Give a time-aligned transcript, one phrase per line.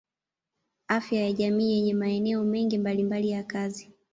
[0.87, 3.91] Afya ya jamii yenye maeneo mengi mbalimbali ya kazi.